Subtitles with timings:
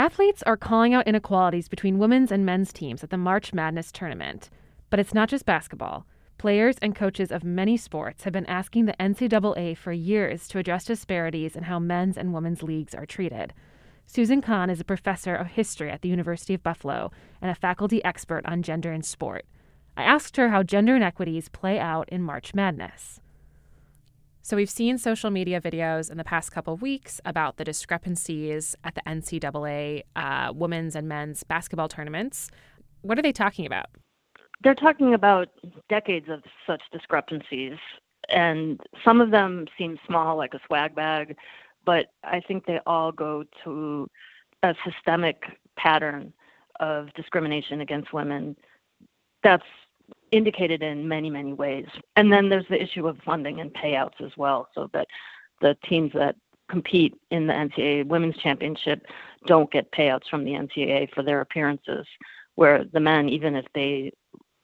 [0.00, 4.48] Athletes are calling out inequalities between women's and men's teams at the March Madness tournament.
[4.88, 6.06] But it's not just basketball.
[6.38, 10.86] Players and coaches of many sports have been asking the NCAA for years to address
[10.86, 13.52] disparities in how men's and women's leagues are treated.
[14.06, 17.10] Susan Cahn is a professor of history at the University of Buffalo
[17.42, 19.44] and a faculty expert on gender and sport.
[19.98, 23.20] I asked her how gender inequities play out in March Madness.
[24.50, 28.74] So we've seen social media videos in the past couple of weeks about the discrepancies
[28.82, 32.50] at the NCAA uh, women's and men's basketball tournaments.
[33.02, 33.86] What are they talking about?
[34.64, 35.50] They're talking about
[35.88, 37.78] decades of such discrepancies,
[38.28, 41.36] and some of them seem small, like a swag bag,
[41.86, 44.10] but I think they all go to
[44.64, 45.44] a systemic
[45.76, 46.32] pattern
[46.80, 48.56] of discrimination against women
[49.44, 49.62] that's
[50.32, 51.86] indicated in many, many ways.
[52.16, 55.06] And then there's the issue of funding and payouts as well, so that
[55.60, 56.36] the teams that
[56.70, 59.04] compete in the NCAA Women's Championship
[59.46, 62.06] don't get payouts from the NCAA for their appearances,
[62.54, 64.12] where the men, even if they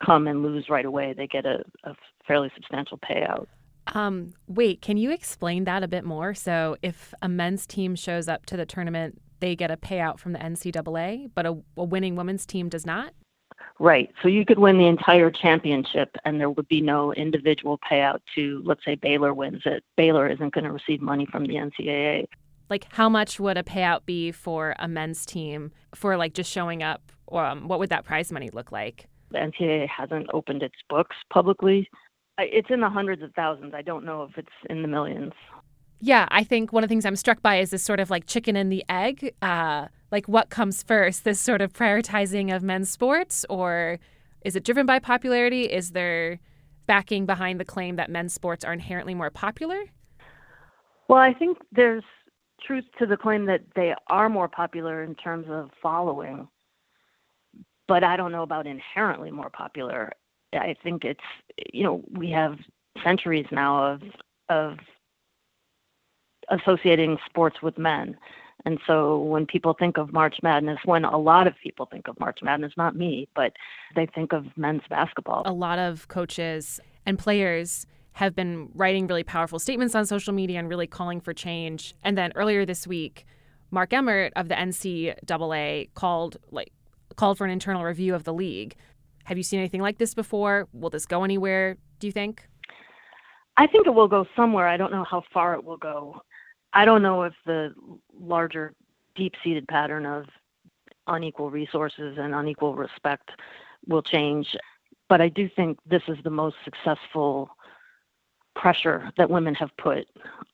[0.04, 1.94] come and lose right away, they get a, a
[2.26, 3.46] fairly substantial payout.
[3.94, 6.34] Um, wait, can you explain that a bit more?
[6.34, 10.32] So, if a men's team shows up to the tournament, they get a payout from
[10.32, 13.12] the NCAA, but a, a winning women's team does not?
[13.78, 14.10] Right.
[14.22, 18.62] So you could win the entire championship and there would be no individual payout to,
[18.64, 19.84] let's say, Baylor wins it.
[19.96, 22.26] Baylor isn't going to receive money from the NCAA.
[22.70, 26.82] Like, how much would a payout be for a men's team for like just showing
[26.82, 27.12] up?
[27.30, 29.06] Um, what would that prize money look like?
[29.30, 31.88] The NCAA hasn't opened its books publicly.
[32.38, 33.74] It's in the hundreds of thousands.
[33.74, 35.32] I don't know if it's in the millions.
[36.00, 38.26] Yeah, I think one of the things I'm struck by is this sort of like
[38.26, 39.34] chicken and the egg.
[39.42, 41.24] Uh, like, what comes first?
[41.24, 43.98] This sort of prioritizing of men's sports, or
[44.42, 45.64] is it driven by popularity?
[45.64, 46.38] Is there
[46.86, 49.84] backing behind the claim that men's sports are inherently more popular?
[51.08, 52.04] Well, I think there's
[52.64, 56.48] truth to the claim that they are more popular in terms of following,
[57.88, 60.12] but I don't know about inherently more popular.
[60.52, 61.20] I think it's,
[61.72, 62.58] you know, we have
[63.04, 64.00] centuries now of
[64.48, 64.78] of
[66.48, 68.16] associating sports with men.
[68.66, 72.18] And so when people think of March Madness, when a lot of people think of
[72.18, 73.52] March Madness, not me, but
[73.94, 75.44] they think of men's basketball.
[75.46, 80.58] A lot of coaches and players have been writing really powerful statements on social media
[80.58, 81.94] and really calling for change.
[82.02, 83.24] And then earlier this week,
[83.70, 86.72] Mark Emmert of the NCAA called like
[87.14, 88.74] called for an internal review of the league.
[89.24, 90.66] Have you seen anything like this before?
[90.72, 92.48] Will this go anywhere, do you think?
[93.56, 94.66] I think it will go somewhere.
[94.66, 96.20] I don't know how far it will go.
[96.72, 97.74] I don't know if the
[98.20, 98.74] larger
[99.14, 100.26] deep seated pattern of
[101.06, 103.30] unequal resources and unequal respect
[103.86, 104.56] will change,
[105.08, 107.50] but I do think this is the most successful
[108.54, 110.08] pressure that women have put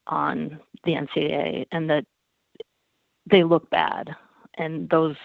[0.07, 2.05] on the NCAA and that
[3.25, 4.15] they look bad.
[4.55, 5.15] And those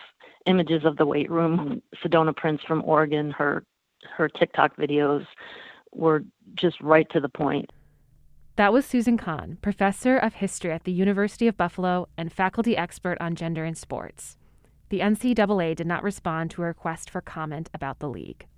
[0.47, 3.65] images of the weight room, Sedona Prince from Oregon, her
[4.16, 5.26] her TikTok videos
[5.93, 6.25] were
[6.55, 7.70] just right to the point.
[8.58, 13.16] That was Susan Cahn, professor of history at the University of Buffalo and faculty expert
[13.20, 14.36] on gender in sports.
[14.88, 18.48] The NCAA did not respond to a request for comment about the league.